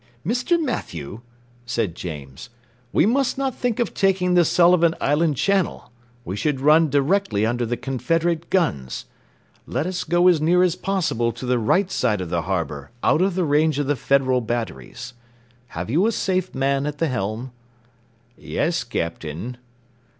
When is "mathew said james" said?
0.59-2.49